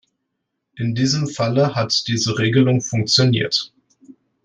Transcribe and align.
In 0.77 0.95
diesem 0.95 1.27
Falle 1.27 1.75
hat 1.75 2.07
diese 2.07 2.39
Regelung 2.39 2.81
funktioniert. 2.81 3.71